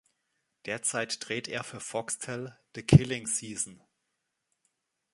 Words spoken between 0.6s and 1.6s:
Derzeit dreht